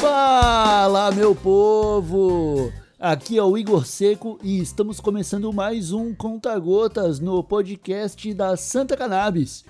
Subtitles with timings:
[0.00, 2.72] Fala, meu povo!
[2.98, 8.56] Aqui é o Igor Seco e estamos começando mais um Conta Gotas no podcast da
[8.56, 9.64] Santa Cannabis.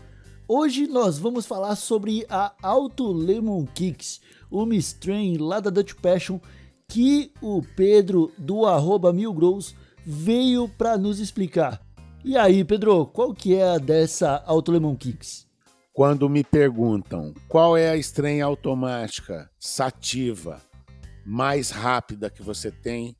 [0.48, 6.38] Hoje nós vamos falar sobre a Auto Lemon Kicks, uma strain lá da Dutch Passion
[6.88, 11.80] que o Pedro do arroba Mil Grows veio para nos explicar.
[12.24, 15.46] E aí, Pedro, qual que é a dessa Auto Lemon Kicks?
[15.96, 20.60] Quando me perguntam qual é a estranha automática sativa
[21.24, 23.16] mais rápida que você tem,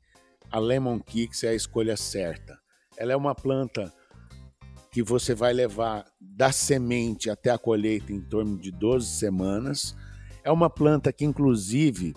[0.51, 2.55] a Lemon Kicks é a escolha certa.
[2.95, 3.91] Ela é uma planta
[4.91, 9.95] que você vai levar da semente até a colheita em torno de 12 semanas.
[10.43, 12.13] É uma planta que, inclusive,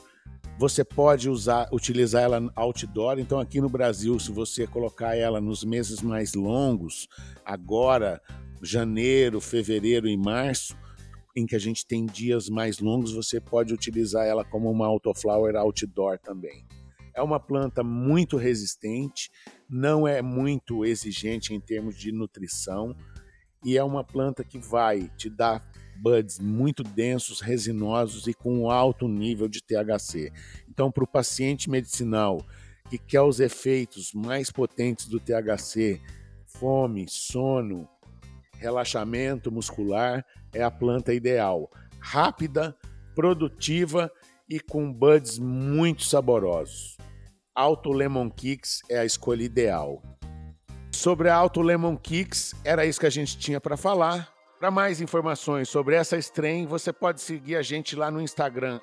[0.58, 3.18] você pode usar, utilizar ela outdoor.
[3.18, 7.08] Então, aqui no Brasil, se você colocar ela nos meses mais longos,
[7.46, 8.20] agora
[8.62, 10.76] janeiro, fevereiro e março,
[11.36, 15.56] em que a gente tem dias mais longos, você pode utilizar ela como uma autoflower
[15.56, 16.66] outdoor também.
[17.14, 19.30] É uma planta muito resistente,
[19.68, 22.96] não é muito exigente em termos de nutrição
[23.64, 25.62] e é uma planta que vai te dar
[26.00, 30.32] buds muito densos, resinosos e com alto nível de THC.
[30.68, 32.44] Então, para o paciente medicinal
[32.88, 36.00] que quer os efeitos mais potentes do THC,
[36.46, 37.88] fome, sono,
[38.60, 41.70] relaxamento muscular é a planta ideal.
[41.98, 42.76] Rápida,
[43.14, 44.12] produtiva
[44.48, 46.98] e com buds muito saborosos.
[47.54, 50.02] Auto Lemon Kicks é a escolha ideal.
[50.92, 54.32] Sobre a Auto Lemon Kicks, era isso que a gente tinha para falar.
[54.58, 58.78] Para mais informações sobre essa strain, você pode seguir a gente lá no Instagram,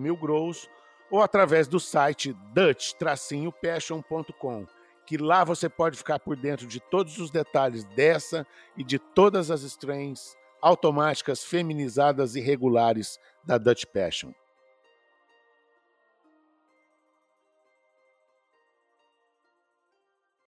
[0.00, 0.68] milgrows,
[1.10, 4.66] ou através do site dutch-passion.com
[5.06, 9.50] que lá você pode ficar por dentro de todos os detalhes dessa e de todas
[9.50, 14.32] as strains automáticas, feminizadas e regulares da Dutch Passion.